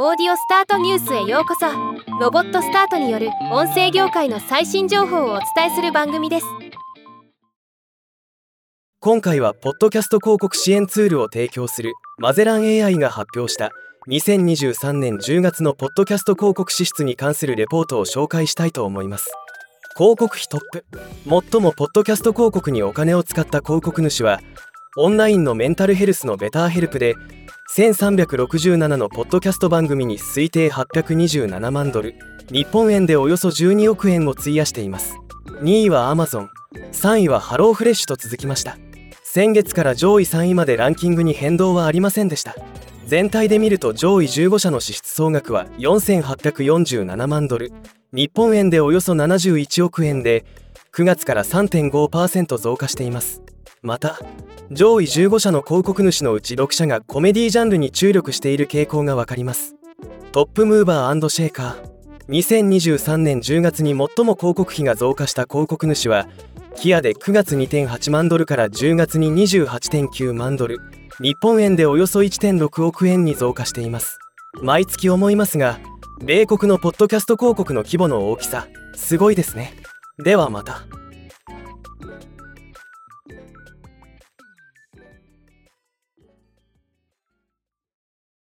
[0.00, 1.66] オーディオスタートニュースへようこそ。
[2.20, 6.46] ロボットスタートによる音声業界の最新情報をお伝えする番組です。
[9.00, 13.72] 今回はポッドキャスト広告支援ツールを提供するマゼラン AI が発表した
[14.08, 19.28] 2023年10月のポッドキャスト広告支出に関するレポートを紹介したいと思います。
[19.96, 20.84] 広告費トップ。
[21.50, 24.38] 最もポッドキャスト広告にお金を使った広告主は
[24.96, 27.16] オンラインのメンタルヘルスのベターヘルプで
[27.78, 32.16] 1367のポッドキャスト番組に推定827万ドル。
[32.50, 35.14] 日本円でおよそ12億円を費やしています。
[35.62, 36.48] 2位は Amazon
[36.90, 38.76] 3位はハローフレッシュと続きました。
[39.22, 42.56] 先月から上位3位までランキングに変動はありませんでした。
[43.06, 47.72] 全体で見ると上位15社の支出総額は4847万ドル。
[48.12, 50.44] 日本円でおよそ71億円で
[50.92, 53.40] 9月から3.5%増加しています。
[53.82, 54.18] また
[54.70, 59.76] 上位15社の広告主のうち6社がコメディジャンルに注力している傾向がわかります。
[60.30, 62.26] トップムーバーシェーカー。
[62.28, 66.28] 2023年10月に最も広告費が増加した広告主は
[66.76, 70.80] キアで9月2.8万ドルから10月に28.9万ドル。
[71.18, 74.18] 日本円でおよそ1.6億円に増加しています。
[74.62, 75.78] 毎月思いますが
[76.22, 79.72] 米国のポッドキャスト広告の規模の大きさすごいですね。
[80.18, 80.82] ではまた。